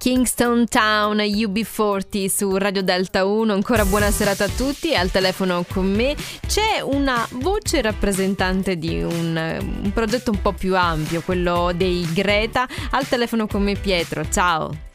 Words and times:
Kingston 0.00 0.66
Town 0.66 1.18
UB40 1.18 2.26
su 2.26 2.56
Radio 2.56 2.82
Delta 2.82 3.26
1. 3.26 3.52
Ancora 3.52 3.84
buona 3.84 4.10
serata 4.10 4.44
a 4.44 4.48
tutti. 4.48 4.94
Al 4.94 5.10
telefono 5.10 5.62
con 5.70 5.92
me 5.92 6.16
c'è 6.46 6.80
una 6.82 7.28
voce 7.32 7.82
rappresentante 7.82 8.78
di 8.78 9.02
un, 9.02 9.58
un 9.82 9.90
progetto 9.92 10.30
un 10.30 10.40
po' 10.40 10.52
più 10.52 10.74
ampio, 10.74 11.20
quello 11.20 11.72
dei 11.76 12.08
Greta. 12.14 12.66
Al 12.92 13.06
telefono 13.06 13.46
con 13.46 13.62
me 13.62 13.74
Pietro. 13.74 14.26
Ciao. 14.30 14.89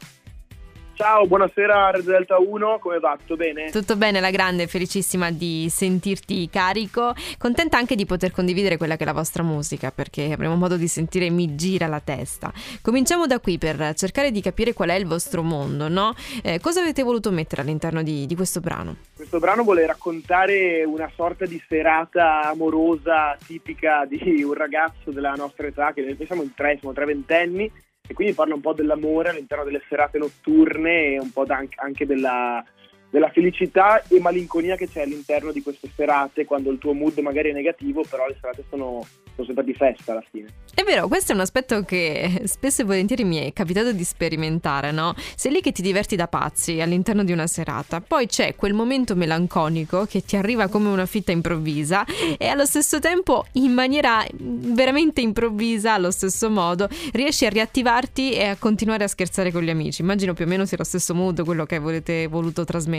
Ciao, 0.95 1.27
buonasera 1.27 1.91
Red 1.91 2.05
Delta 2.05 2.39
1, 2.39 2.79
come 2.79 2.99
va? 2.99 3.17
Tutto 3.19 3.35
bene? 3.35 3.69
Tutto 3.69 3.97
bene, 3.97 4.21
la 4.21 4.31
grande, 4.31 4.65
felicissima 4.65 5.29
di 5.29 5.67
sentirti 5.69 6.49
carico, 6.49 7.13
contenta 7.37 7.75
anche 7.77 7.95
di 7.95 8.05
poter 8.05 8.31
condividere 8.31 8.77
quella 8.77 8.95
che 8.95 9.03
è 9.03 9.05
la 9.05 9.11
vostra 9.11 9.43
musica, 9.43 9.91
perché 9.91 10.31
avremo 10.31 10.55
modo 10.55 10.77
di 10.77 10.87
sentire 10.87 11.29
Mi 11.29 11.55
gira 11.55 11.87
la 11.87 11.99
testa. 11.99 12.49
Cominciamo 12.81 13.27
da 13.27 13.41
qui 13.41 13.57
per 13.57 13.93
cercare 13.95 14.31
di 14.31 14.39
capire 14.39 14.71
qual 14.71 14.87
è 14.87 14.93
il 14.93 15.05
vostro 15.05 15.43
mondo, 15.43 15.89
no? 15.89 16.13
Eh, 16.41 16.61
cosa 16.61 16.79
avete 16.79 17.03
voluto 17.03 17.29
mettere 17.29 17.63
all'interno 17.63 18.01
di, 18.01 18.25
di 18.25 18.35
questo 18.35 18.61
brano? 18.61 18.95
Questo 19.13 19.39
brano 19.39 19.63
vuole 19.63 19.85
raccontare 19.85 20.85
una 20.85 21.11
sorta 21.13 21.45
di 21.45 21.61
serata 21.67 22.43
amorosa 22.43 23.37
tipica 23.45 24.05
di 24.05 24.43
un 24.43 24.53
ragazzo 24.53 25.11
della 25.11 25.33
nostra 25.33 25.67
età, 25.67 25.91
che 25.91 26.03
noi 26.03 26.25
siamo 26.25 26.41
in 26.41 26.53
tre, 26.53 26.77
siamo 26.79 26.93
tre 26.93 27.03
ventenni, 27.03 27.69
e 28.07 28.13
quindi 28.13 28.33
parla 28.33 28.55
un 28.55 28.61
po' 28.61 28.73
dell'amore 28.73 29.29
all'interno 29.29 29.63
delle 29.63 29.81
serate 29.87 30.17
notturne 30.17 31.13
e 31.13 31.19
un 31.19 31.31
po' 31.31 31.45
anche 31.47 32.05
della, 32.05 32.63
della 33.09 33.29
felicità 33.29 34.03
e 34.07 34.19
malinconia 34.19 34.75
che 34.75 34.89
c'è 34.89 35.01
all'interno 35.01 35.51
di 35.51 35.61
queste 35.61 35.89
serate 35.95 36.45
quando 36.45 36.69
il 36.69 36.77
tuo 36.77 36.93
mood 36.93 37.17
magari 37.19 37.51
è 37.51 37.53
negativo, 37.53 38.03
però 38.09 38.27
le 38.27 38.35
serate 38.39 38.65
sono, 38.69 39.05
sono 39.35 39.45
sempre 39.45 39.63
di 39.63 39.73
festa 39.73 40.11
alla 40.11 40.23
fine. 40.29 40.47
È 40.73 40.83
vero, 40.83 41.07
questo 41.07 41.31
è 41.31 41.35
un 41.35 41.41
aspetto 41.41 41.83
che 41.83 42.41
spesso 42.45 42.81
e 42.81 42.85
volentieri 42.85 43.23
mi 43.23 43.37
è 43.37 43.53
capitato 43.53 43.93
di 43.93 44.03
sperimentare, 44.03 44.91
no? 44.91 45.13
Sei 45.35 45.53
lì 45.53 45.61
che 45.61 45.71
ti 45.71 45.81
diverti 45.81 46.17
da 46.17 46.27
pazzi 46.27 46.81
all'interno 46.81 47.23
di 47.23 47.31
una 47.31 47.47
serata, 47.47 48.01
poi 48.01 48.27
c'è 48.27 48.55
quel 48.55 48.73
momento 48.73 49.15
melanconico 49.15 50.05
che 50.05 50.21
ti 50.21 50.35
arriva 50.35 50.67
come 50.67 50.89
una 50.89 51.05
fitta 51.05 51.31
improvvisa 51.31 52.05
e 52.37 52.47
allo 52.47 52.65
stesso 52.65 52.99
tempo 52.99 53.45
in 53.53 53.71
maniera 53.71 54.25
veramente 54.33 55.21
improvvisa, 55.21 55.93
allo 55.93 56.11
stesso 56.11 56.49
modo, 56.49 56.89
riesci 57.13 57.45
a 57.45 57.49
riattivarti 57.49 58.33
e 58.33 58.47
a 58.47 58.55
continuare 58.57 59.05
a 59.05 59.07
scherzare 59.07 59.51
con 59.51 59.61
gli 59.61 59.69
amici. 59.69 60.01
Immagino 60.01 60.33
più 60.33 60.43
o 60.43 60.47
meno 60.47 60.65
sia 60.65 60.77
lo 60.77 60.83
stesso 60.83 61.13
mood 61.13 61.43
quello 61.45 61.65
che 61.65 61.75
avete 61.75 62.27
voluto 62.27 62.65
trasmettere. 62.65 62.94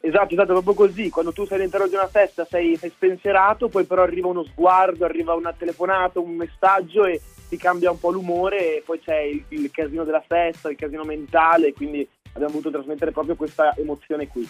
Esatto, 0.00 0.34
esatto, 0.34 0.52
proprio 0.52 0.74
così. 0.74 1.08
Quando 1.08 1.32
tu 1.32 1.46
sei 1.46 1.58
all'interno 1.58 1.88
di 1.88 1.94
una 1.94 2.08
festa 2.08 2.44
sei, 2.44 2.76
sei 2.76 2.90
spensierato, 2.90 3.68
poi 3.68 3.84
però 3.84 4.02
arriva 4.02 4.28
uno 4.28 4.44
sguardo, 4.44 5.06
arriva 5.06 5.32
una 5.32 5.54
telefonata, 5.56 6.20
un 6.20 6.34
messaggio 6.34 7.06
e 7.06 7.20
ti 7.48 7.56
cambia 7.56 7.90
un 7.90 7.98
po' 7.98 8.10
l'umore 8.10 8.76
e 8.76 8.82
poi 8.84 9.00
c'è 9.00 9.20
il, 9.20 9.44
il 9.48 9.70
casino 9.70 10.04
della 10.04 10.22
festa, 10.26 10.68
il 10.68 10.76
casino 10.76 11.04
mentale, 11.04 11.72
quindi 11.72 12.06
abbiamo 12.32 12.52
voluto 12.52 12.70
trasmettere 12.70 13.12
proprio 13.12 13.34
questa 13.34 13.74
emozione 13.76 14.28
qui. 14.28 14.46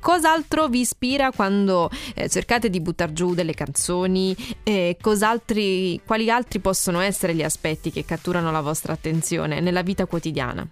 Cos'altro 0.00 0.68
vi 0.68 0.80
ispira 0.80 1.32
quando 1.32 1.90
eh, 2.14 2.28
cercate 2.28 2.70
di 2.70 2.80
buttare 2.80 3.12
giù 3.12 3.34
delle 3.34 3.52
canzoni? 3.52 4.34
Eh, 4.62 4.96
quali 5.00 6.30
altri 6.30 6.58
possono 6.60 7.00
essere 7.00 7.34
gli 7.34 7.42
aspetti 7.42 7.90
che 7.90 8.04
catturano 8.04 8.52
la 8.52 8.60
vostra 8.60 8.92
attenzione 8.92 9.60
nella 9.60 9.82
vita 9.82 10.06
quotidiana? 10.06 10.66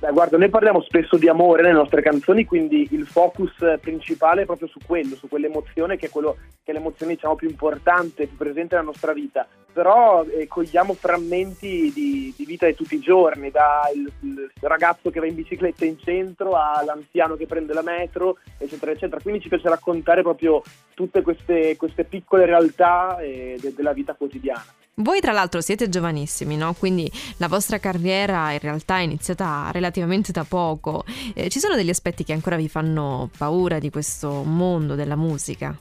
Beh, 0.00 0.12
guarda, 0.12 0.36
noi 0.36 0.48
parliamo 0.48 0.80
spesso 0.80 1.16
di 1.16 1.28
amore 1.28 1.62
nelle 1.62 1.74
nostre 1.74 2.02
canzoni, 2.02 2.44
quindi 2.44 2.86
il 2.92 3.04
focus 3.04 3.50
principale 3.80 4.42
è 4.42 4.44
proprio 4.44 4.68
su 4.68 4.78
quello, 4.86 5.16
su 5.16 5.26
quell'emozione 5.26 5.96
che 5.96 6.06
è, 6.06 6.08
quello, 6.08 6.36
che 6.62 6.70
è 6.70 6.72
l'emozione 6.72 7.14
diciamo, 7.14 7.34
più 7.34 7.48
importante, 7.48 8.28
più 8.28 8.36
presente 8.36 8.76
nella 8.76 8.86
nostra 8.86 9.12
vita. 9.12 9.44
Però 9.72 10.22
eh, 10.22 10.46
cogliamo 10.46 10.94
frammenti 10.94 11.90
di, 11.92 12.32
di, 12.36 12.44
vita 12.44 12.66
di 12.66 12.76
tutti 12.76 12.94
i 12.94 13.00
giorni, 13.00 13.50
dal 13.50 14.08
ragazzo 14.60 15.10
che 15.10 15.18
va 15.18 15.26
in 15.26 15.34
bicicletta 15.34 15.84
in 15.84 15.98
centro 15.98 16.52
all'anziano 16.52 17.34
che 17.34 17.46
prende 17.46 17.74
la 17.74 17.82
metro, 17.82 18.38
eccetera, 18.56 18.92
eccetera. 18.92 19.20
Quindi 19.20 19.40
ci 19.40 19.48
piace 19.48 19.68
raccontare 19.68 20.22
proprio 20.22 20.62
tutte 20.94 21.22
queste, 21.22 21.76
queste 21.76 22.04
piccole 22.04 22.46
realtà 22.46 23.18
eh, 23.18 23.58
de, 23.60 23.74
della 23.74 23.92
vita 23.92 24.14
quotidiana. 24.14 24.77
Voi 25.00 25.20
tra 25.20 25.30
l'altro 25.30 25.60
siete 25.60 25.88
giovanissimi, 25.88 26.56
no? 26.56 26.74
Quindi 26.76 27.08
la 27.36 27.46
vostra 27.46 27.78
carriera 27.78 28.50
in 28.50 28.58
realtà 28.58 28.98
è 28.98 29.02
iniziata 29.02 29.70
relativamente 29.72 30.32
da 30.32 30.44
poco. 30.48 31.04
Eh, 31.34 31.48
ci 31.50 31.60
sono 31.60 31.76
degli 31.76 31.88
aspetti 31.88 32.24
che 32.24 32.32
ancora 32.32 32.56
vi 32.56 32.68
fanno 32.68 33.30
paura 33.38 33.78
di 33.78 33.90
questo 33.90 34.42
mondo 34.42 34.96
della 34.96 35.14
musica? 35.14 35.76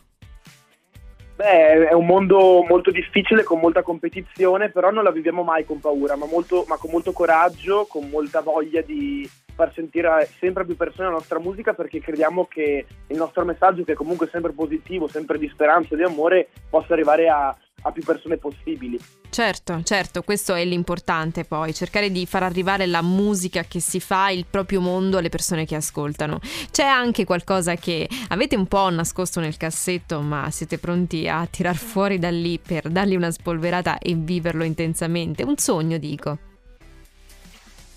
Beh, 1.35 1.87
è 1.87 1.93
un 1.93 2.05
mondo 2.05 2.63
molto 2.67 2.91
difficile, 2.91 3.41
con 3.43 3.59
molta 3.59 3.81
competizione, 3.81 4.69
però 4.69 4.91
non 4.91 5.03
la 5.03 5.11
viviamo 5.11 5.41
mai 5.43 5.65
con 5.65 5.79
paura, 5.79 6.15
ma, 6.15 6.27
molto, 6.27 6.65
ma 6.67 6.77
con 6.77 6.91
molto 6.91 7.11
coraggio, 7.11 7.87
con 7.89 8.09
molta 8.09 8.41
voglia 8.41 8.81
di 8.81 9.27
far 9.55 9.73
sentire 9.73 10.29
sempre 10.37 10.63
più 10.63 10.75
persone 10.75 11.07
la 11.07 11.15
nostra 11.15 11.39
musica 11.39 11.73
perché 11.73 11.99
crediamo 11.99 12.45
che 12.45 12.85
il 13.07 13.17
nostro 13.17 13.43
messaggio, 13.45 13.83
che 13.83 13.93
è 13.93 13.95
comunque 13.95 14.27
sempre 14.31 14.51
positivo, 14.51 15.07
sempre 15.07 15.39
di 15.39 15.49
speranza 15.49 15.95
e 15.95 15.97
di 15.97 16.03
amore, 16.03 16.49
possa 16.69 16.93
arrivare 16.93 17.27
a, 17.27 17.55
a 17.81 17.91
più 17.91 18.03
persone 18.03 18.37
possibili. 18.37 18.99
Certo, 19.29 19.81
certo, 19.83 20.23
questo 20.23 20.53
è 20.53 20.63
l'importante 20.65 21.43
poi, 21.43 21.73
cercare 21.73 22.09
di 22.09 22.25
far 22.25 22.43
arrivare 22.43 22.85
la 22.85 23.01
musica 23.01 23.63
che 23.63 23.79
si 23.79 23.99
fa, 23.99 24.29
il 24.29 24.45
proprio 24.49 24.81
mondo 24.81 25.17
alle 25.17 25.29
persone 25.29 25.65
che 25.65 25.75
ascoltano. 25.75 26.39
C'è 26.71 26.85
anche 26.85 27.25
qualcosa 27.25 27.75
che 27.75 28.07
avete 28.29 28.55
un 28.55 28.67
po' 28.67 28.89
nascosto 28.89 29.39
nel 29.39 29.57
cassetto, 29.57 30.21
ma 30.21 30.49
siete 30.49 30.77
pronti 30.77 31.27
a 31.27 31.45
tirar 31.45 31.75
fuori 31.75 32.17
da 32.17 32.31
lì 32.31 32.57
per 32.57 32.89
dargli 32.89 33.15
una 33.15 33.31
spolverata 33.31 33.99
e 33.99 34.15
viverlo 34.15 34.63
intensamente? 34.63 35.43
Un 35.43 35.57
sogno, 35.57 35.97
dico. 35.97 36.39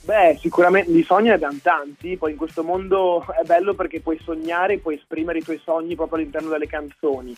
Beh, 0.02 0.38
sicuramente 0.41 0.91
di 0.91 1.02
sogni 1.04 1.28
ne 1.28 1.34
abbiamo 1.34 1.58
tanti, 1.62 2.16
poi 2.16 2.32
in 2.32 2.36
questo 2.36 2.64
mondo 2.64 3.24
è 3.41 3.44
bello 3.44 3.74
perché 3.74 4.00
puoi 4.00 4.18
sognare, 4.22 4.78
puoi 4.78 4.97
esprimere 4.97 5.38
i 5.38 5.44
tuoi 5.44 5.60
sogni 5.62 5.94
proprio 5.94 6.18
all'interno 6.18 6.48
delle 6.48 6.66
canzoni. 6.66 7.34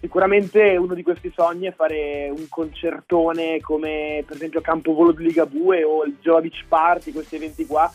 Sicuramente 0.00 0.76
uno 0.76 0.94
di 0.94 1.02
questi 1.02 1.32
sogni 1.34 1.66
è 1.66 1.72
fare 1.72 2.30
un 2.30 2.46
concertone 2.48 3.60
come 3.60 4.22
per 4.24 4.36
esempio 4.36 4.60
Campovolo 4.60 5.10
di 5.10 5.24
Ligabue 5.24 5.82
o 5.82 6.04
il 6.04 6.16
Jova 6.20 6.40
Beach 6.40 6.64
Party, 6.68 7.12
questi 7.12 7.36
eventi 7.36 7.66
qua. 7.66 7.90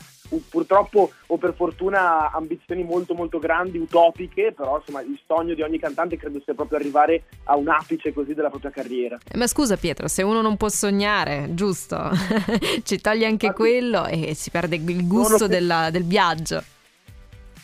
Purtroppo 0.50 1.12
o 1.28 1.38
per 1.38 1.54
fortuna 1.54 2.32
ambizioni 2.32 2.84
molto 2.84 3.14
molto 3.14 3.38
grandi, 3.38 3.78
utopiche, 3.78 4.52
però 4.52 4.80
insomma 4.80 5.02
il 5.02 5.20
sogno 5.28 5.54
di 5.54 5.62
ogni 5.62 5.78
cantante 5.78 6.18
credo 6.18 6.42
sia 6.44 6.56
proprio 6.56 6.80
arrivare 6.80 7.26
a 7.44 7.56
un 7.56 7.68
apice 7.68 8.12
così 8.14 8.34
della 8.34 8.50
propria 8.50 8.72
carriera. 8.72 9.20
Eh, 9.32 9.38
ma 9.38 9.46
scusa 9.46 9.78
Pietro, 9.78 10.08
se 10.08 10.24
uno 10.24 10.42
non 10.42 10.58
può 10.58 10.70
sognare, 10.70 11.50
giusto? 11.52 12.10
Ci 12.84 13.00
toglie 13.00 13.28
anche 13.28 13.46
Infatti, 13.48 13.62
quello 13.62 14.08
e 14.08 14.34
si 14.34 14.50
perde 14.50 14.78
il 14.78 15.08
gusto 15.08 15.46
della, 15.46 15.90
del 15.92 16.04
viaggio. 16.04 16.64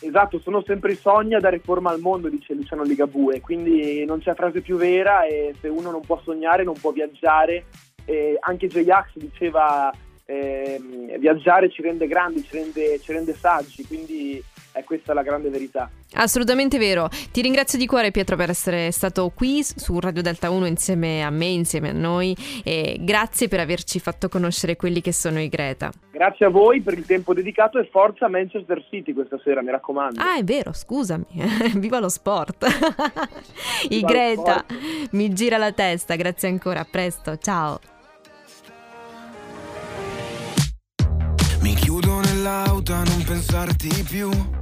Esatto, 0.02 0.38
sono 0.38 0.62
sempre 0.66 0.92
i 0.92 0.96
sogni 0.96 1.34
a 1.34 1.40
dare 1.40 1.58
forma 1.58 1.90
al 1.90 2.00
mondo, 2.00 2.28
dice 2.28 2.54
Luciano 2.54 2.82
Ligabue, 2.82 3.40
quindi 3.40 4.04
non 4.06 4.20
c'è 4.20 4.34
frase 4.34 4.62
più 4.62 4.76
vera 4.76 5.24
e 5.24 5.54
se 5.60 5.68
uno 5.68 5.90
non 5.90 6.00
può 6.00 6.18
sognare 6.24 6.64
non 6.64 6.74
può 6.74 6.90
viaggiare. 6.90 7.66
E 8.06 8.36
anche 8.40 8.66
J-Ax 8.66 9.16
diceva 9.16 9.92
eh, 10.30 11.18
viaggiare 11.18 11.68
ci 11.70 11.82
rende 11.82 12.06
grandi, 12.06 12.44
ci 12.44 12.56
rende, 12.56 13.00
ci 13.00 13.12
rende 13.12 13.34
saggi, 13.34 13.84
quindi 13.84 14.42
è 14.72 14.84
questa 14.84 15.12
la 15.12 15.22
grande 15.22 15.48
verità. 15.48 15.90
Assolutamente 16.12 16.78
vero. 16.78 17.08
Ti 17.32 17.40
ringrazio 17.40 17.78
di 17.78 17.86
cuore 17.86 18.12
Pietro 18.12 18.36
per 18.36 18.48
essere 18.48 18.92
stato 18.92 19.32
qui 19.34 19.62
su 19.64 19.98
Radio 19.98 20.22
Delta 20.22 20.50
1 20.50 20.66
insieme 20.66 21.24
a 21.24 21.30
me, 21.30 21.46
insieme 21.46 21.88
a 21.88 21.92
noi 21.92 22.36
e 22.62 22.98
grazie 23.00 23.48
per 23.48 23.58
averci 23.58 23.98
fatto 23.98 24.28
conoscere 24.28 24.76
quelli 24.76 25.00
che 25.00 25.12
sono 25.12 25.40
i 25.40 25.48
Greta. 25.48 25.90
Grazie 26.12 26.46
a 26.46 26.50
voi 26.50 26.80
per 26.80 26.94
il 26.94 27.06
tempo 27.06 27.34
dedicato 27.34 27.78
e 27.80 27.88
forza 27.90 28.28
Manchester 28.28 28.86
City 28.88 29.12
questa 29.12 29.40
sera, 29.42 29.62
mi 29.62 29.70
raccomando. 29.70 30.20
Ah, 30.20 30.36
è 30.36 30.44
vero, 30.44 30.72
scusami. 30.72 31.26
Viva 31.74 31.98
lo 31.98 32.08
sport. 32.08 32.66
I 33.90 33.96
Viva 33.96 34.08
Greta 34.08 34.64
mi 35.12 35.32
gira 35.32 35.56
la 35.56 35.72
testa, 35.72 36.14
grazie 36.14 36.48
ancora, 36.48 36.80
a 36.80 36.86
presto, 36.88 37.36
ciao. 37.36 37.80
Nell'auto 42.90 42.94
a 42.94 43.14
non 43.14 43.22
pensarti 43.24 44.04
più 44.08 44.59